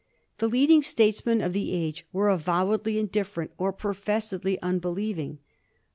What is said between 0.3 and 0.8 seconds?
The lead